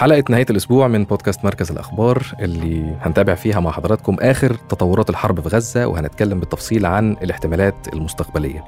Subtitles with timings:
[0.00, 5.40] حلقة نهاية الأسبوع من بودكاست مركز الأخبار اللي هنتابع فيها مع حضراتكم آخر تطورات الحرب
[5.40, 8.64] في غزة وهنتكلم بالتفصيل عن الاحتمالات المستقبلية.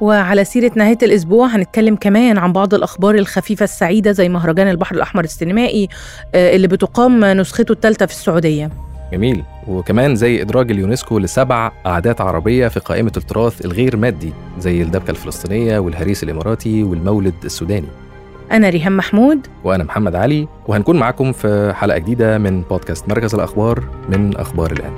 [0.00, 5.24] وعلى سيرة نهاية الأسبوع هنتكلم كمان عن بعض الأخبار الخفيفة السعيدة زي مهرجان البحر الأحمر
[5.24, 5.88] السينمائي
[6.34, 8.70] آه، اللي بتقام نسخته الثالثة في السعودية.
[9.12, 9.44] جميل.
[9.68, 15.78] وكمان زي إدراج اليونسكو لسبع عادات عربية في قائمة التراث الغير مادي زي الدبكة الفلسطينية
[15.78, 18.05] والهريس الإماراتي والمولد السوداني.
[18.52, 19.46] أنا ريهام محمود.
[19.64, 24.94] وأنا محمد علي وهنكون معاكم في حلقة جديدة من بودكاست مركز الأخبار من أخبار الآن.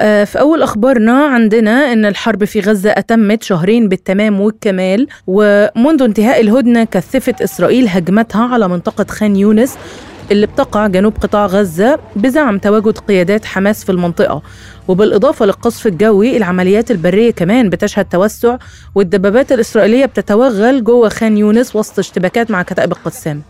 [0.00, 6.40] آه، في أول أخبارنا عندنا أن الحرب في غزة أتمت شهرين بالتمام والكمال ومنذ انتهاء
[6.40, 9.78] الهدنة كثفت إسرائيل هجمتها على منطقة خان يونس.
[10.30, 14.42] اللي بتقع جنوب قطاع غزة بزعم تواجد قيادات حماس في المنطقة.
[14.88, 18.56] وبالإضافة للقصف الجوي العمليات البرية كمان بتشهد توسع
[18.94, 23.42] والدبابات الإسرائيلية بتتوغل جوه خان يونس وسط اشتباكات مع كتائب القسام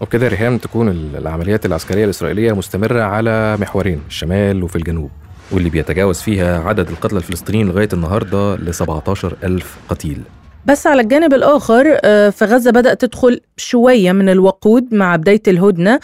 [0.00, 5.10] وبكده ريهام تكون العمليات العسكرية الإسرائيلية مستمرة على محورين الشمال وفي الجنوب
[5.52, 10.22] واللي بيتجاوز فيها عدد القتلى الفلسطينيين لغاية النهاردة ل 17 ألف قتيل.
[10.66, 16.00] بس على الجانب الآخر آه، فغزة بدأت تدخل شوية من الوقود مع بداية الهدنة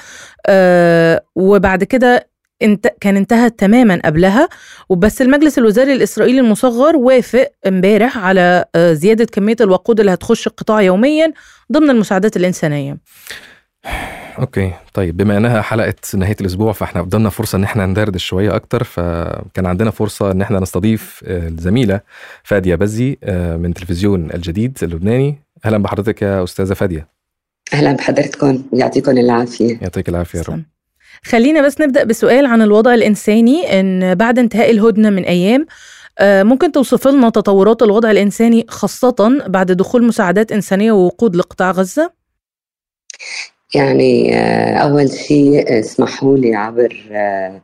[0.46, 2.28] آه، وبعد كده
[2.62, 4.48] انت كان انتهى تماما قبلها.
[4.88, 10.82] وبس المجلس الوزاري الإسرائيلي المصغر وافق امبارح على آه، زيادة كمية الوقود اللي هتخش القطاع
[10.82, 11.32] يوميا
[11.72, 12.96] ضمن المساعدات الإنسانية.
[14.38, 14.72] أوكي.
[14.94, 19.66] طيب بما إنها حلقة نهاية الأسبوع فإحنا قدامنا فرصة إن إحنا ندردش شوية أكتر فكان
[19.66, 22.00] عندنا فرصة إن إحنا نستضيف آه، الزميلة
[22.44, 25.38] فادية بزي آه، من تلفزيون الجديد اللبناني.
[25.64, 27.08] أهلا بحضرتك يا أستاذة فادية.
[27.72, 28.62] أهلا بحضرتكم.
[28.72, 29.78] يعطيكم العافية.
[29.82, 30.62] يعطيك العافية يا رب.
[31.24, 35.66] خلينا بس نبدأ بسؤال عن الوضع الإنساني إن بعد انتهاء الهدنة من أيام
[36.18, 42.12] آه، ممكن توصف لنا تطورات الوضع الإنساني خاصة بعد دخول مساعدات إنسانية ووقود لقطاع غزة؟
[43.76, 47.60] يعني آه، أول شيء اسمحوا لي عبر آه،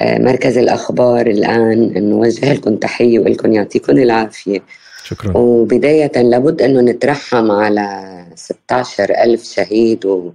[0.00, 4.62] آه، مركز الأخبار الآن أن نوجه لكم تحية ولكم يعطيكم العافية.
[5.04, 5.36] شكرا.
[5.36, 10.32] وبداية لابد أنه نترحم على 16 ألف شهيد و...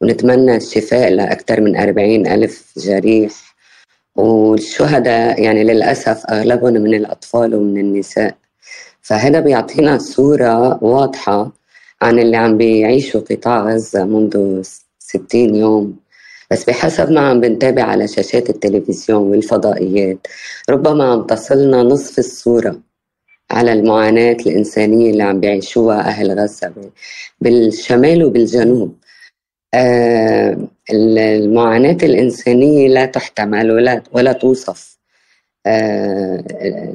[0.00, 3.32] ونتمنى الشفاء لأكثر من 40 ألف جريح.
[4.16, 8.34] والشهداء يعني للأسف أغلبهم من الأطفال ومن النساء.
[9.02, 11.59] فهذا بيعطينا صورة واضحة
[12.02, 14.62] عن اللي عم بيعيشوا قطاع غزة منذ
[14.98, 15.96] 60 يوم.
[16.50, 20.26] بس بحسب ما عم بنتابع على شاشات التلفزيون والفضائيات
[20.70, 22.80] ربما عم تصلنا نصف الصورة
[23.50, 26.72] على المعاناة الإنسانية اللي عم بيعيشوها أهل غزة
[27.40, 28.96] بالشمال وبالجنوب.
[29.74, 30.58] آه
[30.92, 34.98] المعاناة الإنسانية لا تحتمل ولا, ولا توصف.
[35.66, 36.44] آه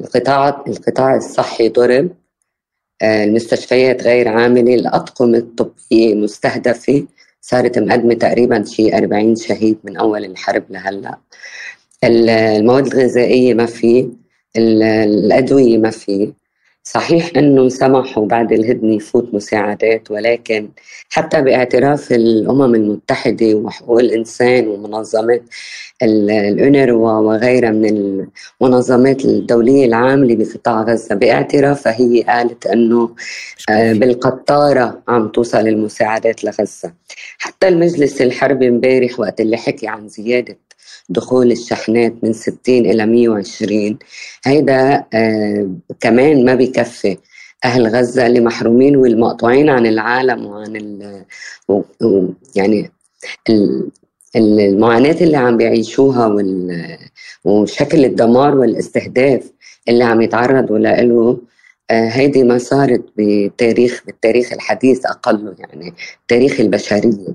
[0.00, 2.10] القطاع القطاع الصحي ضرب.
[3.02, 7.06] المستشفيات غير عاملة الاطقم الطبيه مستهدفة.
[7.40, 11.18] صارت مقدمة تقريبا شيء 40 شهيد من أول الحرب لهلأ.
[12.04, 14.08] المواد الغذائية ما في
[14.56, 16.32] الأدوية ما في.
[16.88, 20.68] صحيح إنه سمحوا بعد الهدنة يفوت مساعدات ولكن
[21.10, 25.42] حتى باعتراف الأمم المتحدة وحقوق الانسان ومنظمات
[26.02, 28.24] الأونروا وغيرها من
[28.60, 33.14] المنظمات الدولية العاملة بقطاع غزة باعترافها هي قالت أنه
[33.70, 36.92] آه، بالقطارة عم توصل المساعدات لغزة.
[37.38, 40.65] حتى المجلس الحربي امبارح وقت اللي حكي عن زيادة
[41.08, 43.98] دخول الشحنات من 60 إلى 120
[44.44, 45.70] هيدا آه
[46.00, 47.16] كمان ما بكفي
[47.64, 51.24] أهل غزة اللي محرومين والمقطوعين عن العالم وعن ال
[52.56, 52.90] يعني
[54.36, 56.44] المعاناة اللي عم بيعيشوها
[57.44, 59.52] وشكل الدمار والاستهداف
[59.88, 61.38] اللي عم يتعرضوا له
[61.90, 65.94] آه، هيدي ما صارت بتاريخ بالتاريخ الحديث أقله يعني
[66.28, 67.34] تاريخ البشرية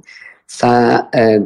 [0.51, 1.45] ف آه،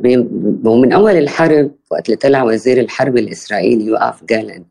[0.65, 4.65] ومن أول الحرب وقت اللي طلع وزير الحرب الإسرائيلي يوقف جالنت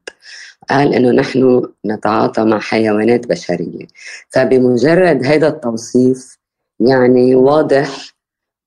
[0.71, 3.87] قال إنه نحن نتعاطى مع حيوانات بشرية.
[4.31, 6.39] فبمجرد هذا التوصيف
[6.81, 8.15] يعني واضح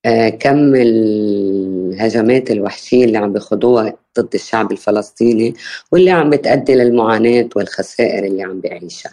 [0.06, 5.56] آه، كم الهجمات الوحشية اللي عم بيخوضوها ضد الشعب الفلسطيني
[5.92, 9.12] واللي عم بتأدي للمعاناة والخسائر اللي عم بيعيشها.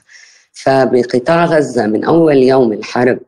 [0.53, 3.19] فبقطاع غزة من أول يوم الحرب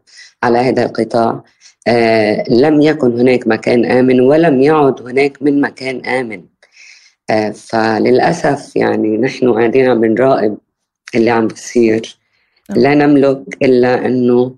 [0.43, 1.45] على هذا القطاع
[1.87, 6.45] آه لم يكن هناك مكان آمن ولم يعد هناك من مكان آمن.
[7.31, 10.59] آه فللأسف يعني نحن قاعدين عم بنراقب
[11.15, 12.19] اللي عم بيصير
[12.71, 14.57] لا نملك إلا أنه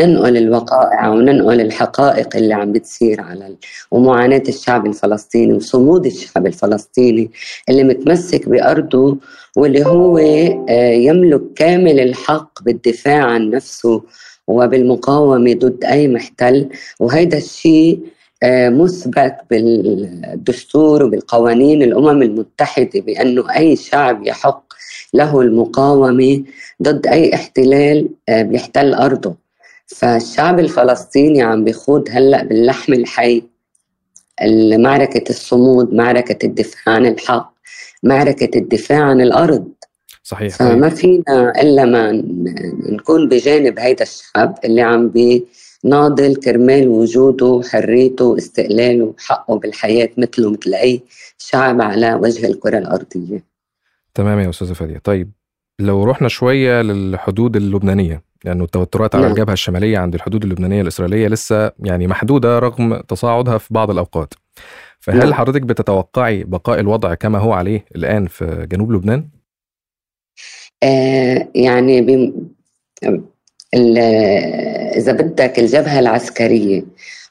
[0.00, 3.56] ننقل الوقائع وننقل الحقائق اللي عم بتصير على
[3.90, 7.30] ومعاناة الشعب الفلسطيني وصمود الشعب الفلسطيني
[7.68, 9.18] اللي متمسك بأرضه
[9.56, 10.18] واللي هو
[10.68, 14.02] آه، يملك كامل الحق بالدفاع عن نفسه
[14.46, 16.68] وبالمقاومة ضد أي محتل.
[17.00, 18.00] وهيدا الشيء
[18.42, 24.64] آه، مثبت بالدستور وبالقوانين الأمم المتحدة بأنه أي شعب يحق
[25.14, 26.44] له المقاومة
[26.82, 29.34] ضد أي احتلال آه، بيحتل أرضه.
[29.86, 33.42] فالشعب الفلسطيني عم بيخوض هلأ باللحم الحي.
[34.78, 37.52] معركة الصمود معركة الدفاع عن الحق
[38.02, 39.68] معركة الدفاع عن الأرض.
[40.26, 42.12] صحيح فما فينا إلا ما
[42.90, 50.74] نكون بجانب هيدا الشعب اللي عم بيناضل كرمال وجوده وحريته واستقلاله وحقه بالحياة مثله مثل
[50.74, 51.02] أي
[51.38, 53.44] شعب على وجه الكرة الأرضية
[54.14, 55.30] تمام يا أستاذة فادية طيب
[55.78, 59.32] لو رحنا شوية للحدود اللبنانية لأنه يعني التوترات على نعم.
[59.32, 64.34] الجبهة الشمالية عند الحدود اللبنانية الإسرائيلية لسه يعني محدودة رغم تصاعدها في بعض الأوقات
[65.00, 65.34] فهل نعم.
[65.34, 69.28] حضرتك بتتوقعي بقاء الوضع كما هو عليه الآن في جنوب لبنان؟
[70.84, 72.32] آه يعني.
[74.96, 76.84] إذا بدك الجبهة العسكرية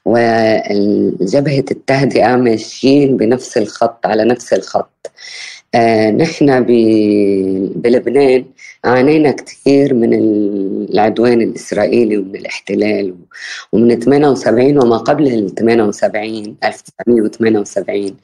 [0.05, 5.11] وجبهة التهدئة ماشيين بنفس الخط على نفس الخط
[5.75, 6.63] آه نحن
[7.75, 8.45] بلبنان
[8.85, 13.15] عانينا كثير من العدوان الإسرائيلي ومن الاحتلال
[13.71, 18.17] ومن 78 وما قبل ال 78 1978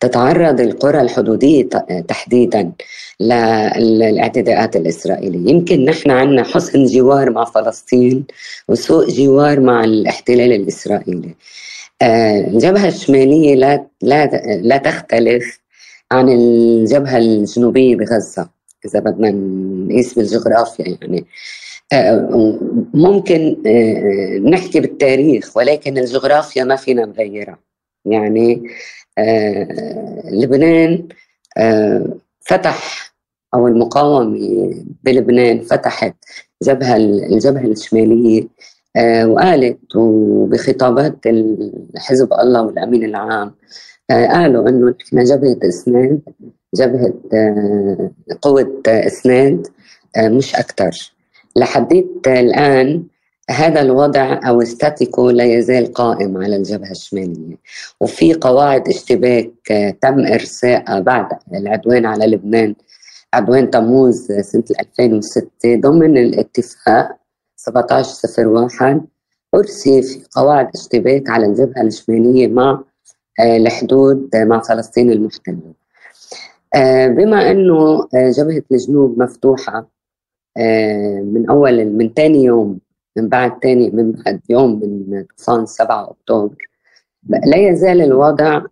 [0.00, 1.68] تتعرض القرى الحدودية
[2.08, 2.72] تحديدا
[3.20, 5.50] للاعتداءات الإسرائيلية.
[5.50, 8.24] يمكن نحن عندنا حسن جوار مع فلسطين
[8.68, 11.34] وسوء جوار مع الاحتلال الإسرائيلي.
[12.02, 14.26] آه، الجبهة الشمالية لا, لا,
[14.62, 15.58] لا تختلف
[16.12, 18.48] عن الجبهة الجنوبية بغزة
[18.84, 21.26] إذا بدنا نقيس بالجغرافيا يعني.
[21.92, 22.58] آه،
[22.94, 27.58] ممكن آه، نحكي بالتاريخ ولكن الجغرافيا ما فينا نغيرها.
[28.04, 28.62] يعني
[30.32, 31.08] لبنان
[32.40, 33.12] فتح
[33.54, 34.74] أو المقاومة
[35.04, 36.14] بلبنان فتحت
[36.62, 38.48] جبهة الجبهة الشمالية
[39.24, 41.16] وقالت وبخطابات
[41.96, 43.54] حزب الله والأمين العام آه،
[44.10, 46.20] قالوا إنه نحن جبهة إسناد
[46.74, 48.10] جبهة آه،
[48.42, 49.66] قوة إسناد
[50.16, 51.12] آه، مش أكثر
[51.56, 53.04] لحديت الآن
[53.50, 57.56] هذا الوضع أو ستاتيكو لا يزال قائم على الجبهة الشمالية.
[58.00, 59.50] وفي قواعد اشتباك
[60.02, 62.74] تم ارسائها بعد العدوان على لبنان
[63.34, 64.64] عدوان تموز سنة
[64.98, 67.16] 2006 ضمن الاتفاق
[67.68, 69.00] 1701
[69.54, 72.82] أرسي في قواعد اشتباك على الجبهة الشمالية مع
[73.40, 75.74] الحدود آه، مع فلسطين المحتلة.
[76.74, 79.98] آه، بما أنه آه، جبهة الجنوب مفتوحة
[81.22, 82.78] من أول من ثاني يوم
[83.16, 86.56] من بعد ثاني من بعد يوم من طوفان 7 أكتوبر
[87.46, 88.62] لا يزال الوضع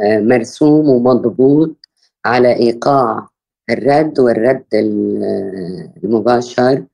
[0.00, 1.76] مرسوم ومضبوط
[2.24, 3.28] على إيقاع
[3.70, 4.64] الرد والرد
[6.04, 6.84] المباشر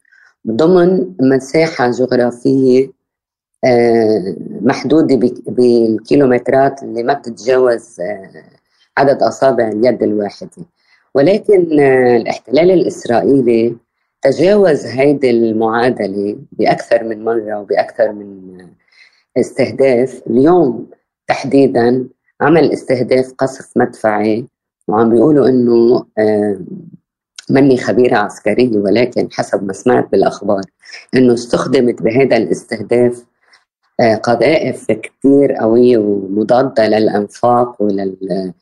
[0.46, 2.90] ضمن مساحة جغرافية آه،
[4.62, 8.30] محدودة بالكيلومترات اللي ما بتتجاوز آه،
[8.98, 10.50] عدد أصابع اليد الواحدة.
[11.14, 13.76] ولكن آه، الاحتلال الإسرائيلي
[14.22, 18.58] تجاوز هيدي المعادلة بأكثر من مرة وبأكثر من
[19.36, 20.22] استهداف.
[20.30, 20.86] اليوم
[21.26, 22.08] تحديدا
[22.40, 24.46] عمل استهداف قصف مدفعي
[24.88, 26.04] وعم بيقولوا إنه
[27.50, 30.62] مني خبيرة عسكرية ولكن حسب ما سمعت بالأخبار
[31.14, 33.29] أنه استخدمت بهذا الاستهداف آه،
[34.22, 38.52] قذائف كثير قوية ومضادة للأنفاق ولل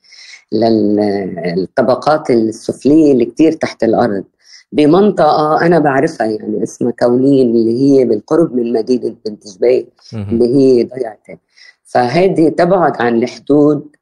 [0.52, 4.24] للطبقات السفلية اللي كثير تحت الأرض.
[4.72, 10.84] بمنطقة أنا بعرفها يعني اسمها كونين اللي هي بالقرب من مدينة بنت جبيل اللي هي
[10.84, 11.38] ضيعتي
[11.84, 13.96] فهذه تبعد عن الحدود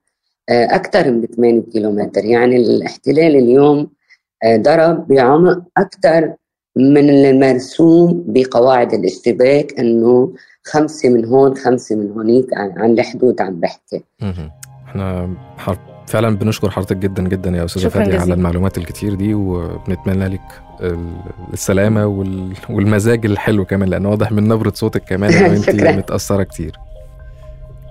[0.48, 2.24] آه، أكثر من 8 كيلومتر.
[2.24, 3.90] يعني الاحتلال اليوم
[4.44, 6.34] آه، ضرب بعمق أكثر
[6.76, 10.32] من المرسوم بقواعد الاشتباك أنه
[10.64, 14.02] خمسة من هون خمسة من هونيك عن الحدود عم بحكي.
[14.86, 15.34] إحنا
[16.06, 20.40] فعلا بنشكر حضرتك جدا جدا يا أستاذة فادية على المعلومات الكتير دي وبنتمنى لك
[21.52, 22.06] السلامة
[22.70, 26.76] والمزاج الحلو كمان لأن واضح من نبرة صوتك كمان ان انت متأثرة كتير.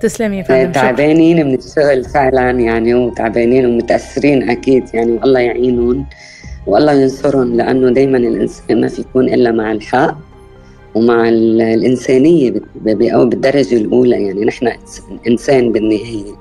[0.01, 6.05] تسلمي فعلا تعبانين من الشغل فعلا يعني وتعبانين ومتأثرين أكيد يعني والله يعينهم.
[6.67, 10.17] والله ينصرهم لأنه دائما الإنسان ما في يكون إلا مع الحق
[10.95, 12.53] ومع الإنسانية
[12.87, 14.23] أو بالدرجة الأولى.
[14.23, 14.71] يعني نحن
[15.27, 16.35] إنسان بالنهاية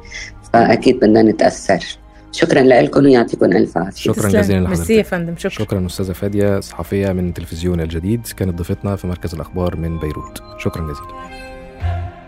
[0.53, 1.99] فأكيد بدنا نتأثر.
[2.33, 4.13] شكرا لكم ويعطيكم ألف عافية.
[4.13, 4.29] شكرا.
[4.29, 5.37] جزيلا ميرسي لحضرتك يا فندم.
[5.37, 5.65] شكرا.
[5.65, 10.43] شكرا أستاذة فادية صحفية من تلفزيون الجديد كانت ضيفتنا في مركز الأخبار من بيروت.
[10.59, 11.54] شكرا جزيلا.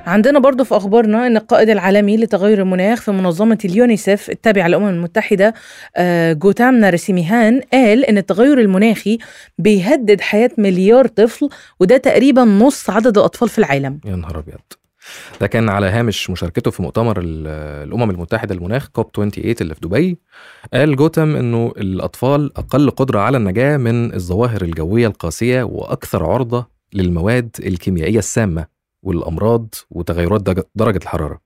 [0.06, 5.54] عندنا برضو في أخبارنا أن القائد العالمي لتغير المناخ في منظمة اليونيسف التابعة للأمم المتحدة
[5.96, 9.18] آه، جوتام نارسيميهان قال أن التغير المناخي
[9.58, 11.48] بيهدد حياة مليار طفل
[11.80, 14.00] وده تقريبا نص عدد الأطفال في العالم.
[14.04, 14.58] يا نهار أبيض.
[15.40, 17.46] ده كان على هامش مشاركته في مؤتمر ال-
[17.88, 20.18] الأمم المتحدة للمناخ كوب 28 اللي في دبي.
[20.74, 27.50] قال جوتم إنه الأطفال أقل قدرة على النجاة من الظواهر الجوية القاسية وأكثر عرضة للمواد
[27.66, 28.75] الكيميائية السامة.
[29.06, 31.40] والأمراض وتغيرات درج- درجة الحرارة.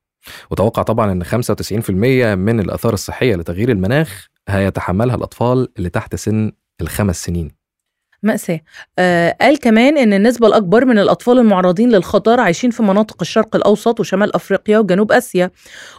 [0.50, 7.24] وتوقع طبعا إن 95% من الآثار الصحية لتغيير المناخ هيتحملها الأطفال اللي تحت سن الخمس
[7.24, 7.60] سنين.
[8.22, 8.60] مأساة.
[8.98, 14.00] آه قال كمان أن النسبة الأكبر من الأطفال المعرضين للخطر عايشين في مناطق الشرق الأوسط
[14.00, 15.50] وشمال أفريقيا وجنوب آسيا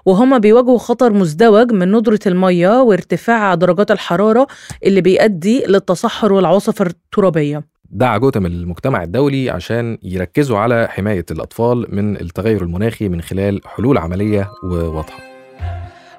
[0.06, 4.48] وهم بيواجهوا خطر مزدوج من ندرة المية وارتفاع درجات الحرارة
[4.84, 7.71] اللي بيؤدي للتصحر والعواصف الترابية.
[7.94, 13.98] دعا جوتم المجتمع الدولي عشان يركزوا على حماية الأطفال من التغير المناخي من خلال حلول
[13.98, 15.20] عملية وواضحة.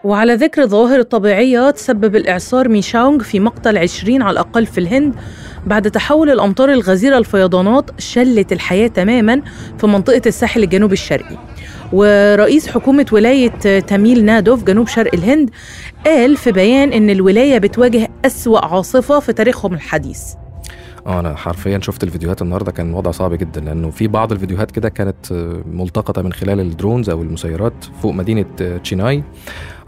[0.05, 5.15] وعلى ذكر الظواهر الطبيعية تسبب الإعصار ميشاونغ في مقتل 20 على الأقل في الهند
[5.67, 9.43] بعد تحول الأمطار الغزيرة لفيضانات شلت الحياة تماما
[9.79, 11.37] في منطقة الساحل الجنوبي الشرقي.
[11.93, 15.51] ورئيس حكومة ولاية تاميل نادو في جنوب شرق الهند
[16.07, 20.23] قال في بيان إن الولاية بتواجه أسوأ عاصفة في تاريخهم الحديث.
[21.07, 24.89] آه أنا حرفيا شفت الفيديوهات النهارده كان الوضع صعب جدا لأنه في بعض الفيديوهات كده
[24.89, 29.23] كانت آه، ملتقطة من خلال ال drones أو المسيرات فوق مدينة آه، تشيناي.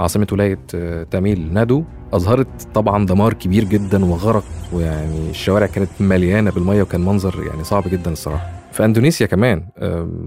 [0.00, 1.85] عاصمة ولاية آه، تاميل نادو.
[2.12, 7.83] أظهرت طبعا دمار كبير جدا وغرق ويعني الشوارع كانت مليانة بالمية وكان منظر يعني صعب
[7.88, 8.50] جدا الصراحة.
[8.73, 9.62] في أندونيسيا كمان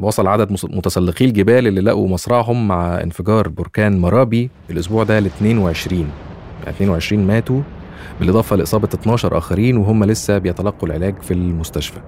[0.01, 5.99] وصل عدد متسلقي الجبال اللي لقوا مصرعهم مع انفجار بركان مرابي الأسبوع ده ل 22
[6.63, 7.61] يعني 22 ماتوا
[8.19, 11.99] بالإضافة لإصابة 12 آخرين وهم لسه بيتلقوا العلاج في المستشفى.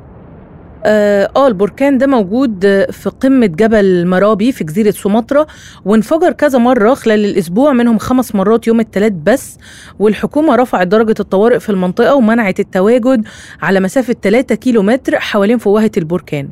[0.85, 2.59] آه, آه البركان ده موجود
[2.91, 5.47] في قمة جبل مرابي في جزيرة سومطرة
[5.85, 9.57] وانفجر كذا مرة خلال الأسبوع منهم خمس مرات يوم الثلاث بس
[9.99, 13.27] والحكومة رفعت درجة الطوارئ في المنطقة ومنعت التواجد
[13.61, 16.49] على مسافة 3 كيلو متر حوالين فوهة البركان.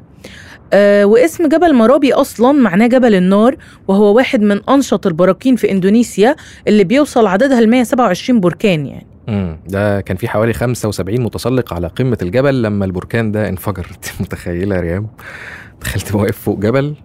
[0.74, 3.56] آه واسم جبل مرابي أصلا معناه جبل النار
[3.88, 6.36] وهو واحد من أنشط البراكين في إندونيسيا
[6.68, 9.07] اللي بيوصل عددها ل 127 بركان يعني.
[9.30, 13.88] امم ده كان في حوالي 75 متسلق على قمة الجبل لما البركان ده انفجر.
[13.96, 15.08] أنت متخيلة يا ريم
[15.82, 16.96] تخيل تبقى واقف فوق جبل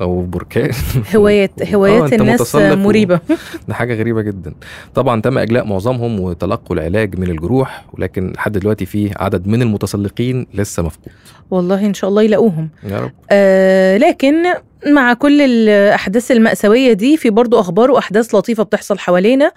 [0.00, 0.70] أو بركان.
[1.16, 3.20] هوايات هوايات أنت الناس مريبة.
[3.68, 4.54] ده حاجة غريبة جدا.
[4.94, 10.46] طبعا تم إجلاء معظمهم وتلقوا العلاج من الجروح ولكن لحد دلوقتي في عدد من المتسلقين
[10.54, 11.12] لسه مفقود.
[11.50, 12.68] والله إن شاء الله يلاقوهم.
[12.84, 13.10] يا رب.
[13.30, 14.34] آه لكن
[14.86, 19.52] مع كل الأحداث المأساوية دي في برضو أخبار وأحداث لطيفة بتحصل حوالينا.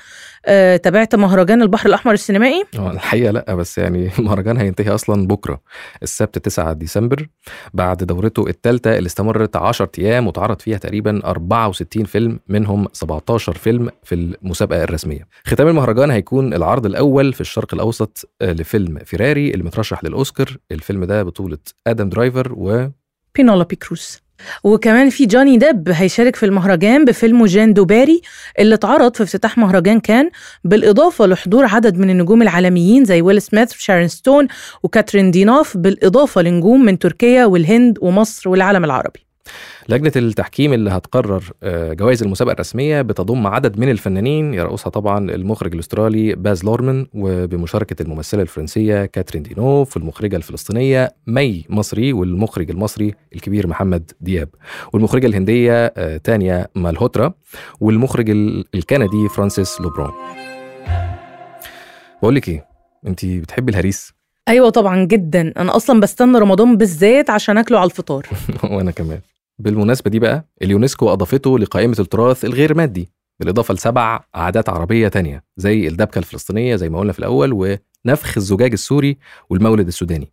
[0.46, 5.62] آه تابعت مهرجان البحر الأحمر السينمائي؟ آه الحقيقة لأ بس يعني المهرجان هينتهي أصلا بكرة
[6.04, 7.28] السبت 9 ديسمبر
[7.74, 13.90] بعد دورته الثالثه اللي استمرت 10 أيام وتعرض فيها تقريبا 64 فيلم منهم 17 فيلم
[14.04, 15.28] في المسابقة الرسمية.
[15.46, 21.06] ختام المهرجان هيكون العرض الأول في الشرق الأوسط آه، لفيلم فيراري اللي مترشح للأوسكار، الفيلم
[21.06, 22.88] ده بطولة آدم درايفر و
[23.36, 24.25] بينولوبي كروز.
[24.64, 28.22] وكمان في جوني ديب هيشارك في المهرجان بفيلمه جان دوباري
[28.60, 30.30] اللي اتعرض في افتتاح مهرجان كان
[30.64, 34.48] بالإضافة لحضور عدد من النجوم العالميين زي ويل سميث وشارون ستون
[34.84, 39.25] وكاترين دينوف بالإضافة لنجوم من تركيا والهند ومصر والعالم العربي.
[39.90, 45.74] لجنة التحكيم اللي هتقرر آه، جوائز المسابقة الرسمية بتضم عدد من الفنانين يرأسها طبعا المخرج
[45.74, 53.68] الأسترالي باز لورمان وبمشاركة الممثلة الفرنسية كاترين دينوف والمخرجة الفلسطينية مي مصري والمخرج المصري الكبير
[53.68, 54.50] محمد دياب.
[54.94, 57.34] والمخرجة الهندية آه، تانيا مالهوترا
[57.80, 60.12] والمخرج ال- الكندي فرانسيس لوبرون.
[62.22, 62.66] بقول لك إيه
[63.08, 64.14] أنت بتحبي الهريس؟
[64.48, 65.54] أيوة طبعا جدا.
[65.58, 68.28] أنا أصلا بستنى رمضان بالذات عشان أكله على الفطار.
[68.72, 69.20] وأنا كمان.
[69.60, 73.10] بالمناسبة دي بقى اليونسكو أضافته لقائمة التراث الغير مادي
[73.40, 78.72] بالإضافة لسبع عادات عربية تانية زي الدبكة الفلسطينية زي ما قلنا في الأول ونفخ الزجاج
[78.72, 79.18] السوري
[79.50, 80.32] والمولد السوداني.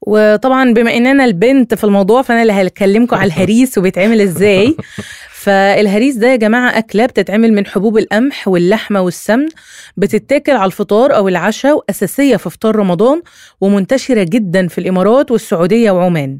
[0.00, 4.76] وطبعا بما ان أنا البنت في الموضوع فأنا اللي هكلمكم على الهريس وبيتعمل إزاي.
[5.42, 9.48] فالهريس ده يا جماعة أكلة بتتعمل من حبوب القمح واللحمة والسمن
[9.96, 13.22] بتتاكل على الفطار أو العشاء وأساسية في فطار رمضان
[13.60, 16.38] ومنتشرة جدا في الإمارات والسعودية وعمان.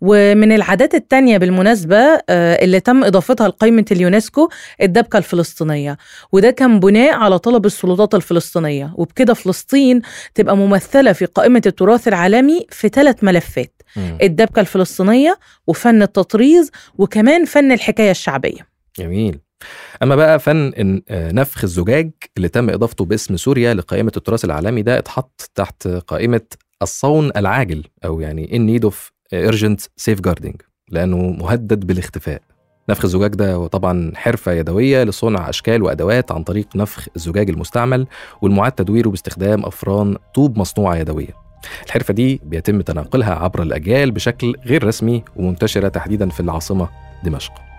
[0.00, 4.48] ومن العادات التانية بالمناسبة آه، اللي تم إضافتها لقائمة اليونسكو
[4.82, 5.96] الدبكة الفلسطينية.
[6.32, 8.92] وده كان بناء على طلب السلطات الفلسطينية.
[8.94, 10.02] وبكده فلسطين
[10.34, 13.82] تبقى ممثلة في قائمة التراث العالمي في ثلاث ملفات.
[13.96, 14.18] مم.
[14.22, 18.66] الدبكة الفلسطينية وفن التطريز وكمان فن الحكاية الشعبية.
[18.98, 19.38] جميل.
[20.02, 20.72] أما بقى فن
[21.10, 26.40] آه، نفخ الزجاج اللي تم إضافته باسم سوريا لقائمة التراث العالمي ده اتحط تحت قائمة
[26.82, 28.94] الصون العاجل أو يعني in need of
[29.34, 29.78] urgent
[30.10, 30.56] safeguarding
[30.90, 32.42] لأنه مهدد بالاختفاء.
[32.88, 38.06] نفخ الزجاج ده طبعا حرفة يدوية لصنع أشكال وأدوات عن طريق نفخ الزجاج المستعمل
[38.42, 41.34] والمعاد تدويره باستخدام أفران طوب مصنوعة يدوية.
[41.86, 46.88] الحرفة دي بيتم تناقلها عبر الأجيال بشكل غير رسمي ومنتشرة تحديدا في العاصمة
[47.24, 47.69] دمشق.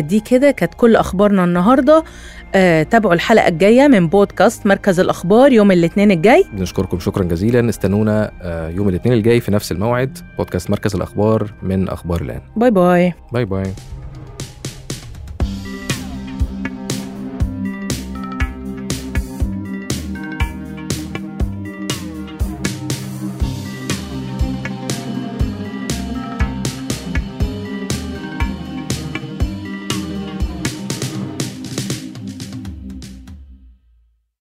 [0.00, 2.04] دي كده كانت كل أخبارنا النهارده.
[2.54, 6.44] آه، تابعوا الحلقة الجاية من بودكاست مركز الأخبار يوم الاثنين الجاي.
[6.52, 7.68] بنشكركم شكرا جزيلا.
[7.68, 10.18] استنونا آه، يوم الاثنين الجاي في نفس الموعد.
[10.38, 13.12] بودكاست مركز الأخبار من أخبار الآن bye bye.
[13.32, 13.72] bye bye.